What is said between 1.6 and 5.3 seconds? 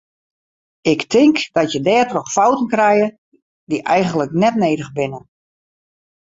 je dêrtroch fouten krije dy eigenlik net nedich binne.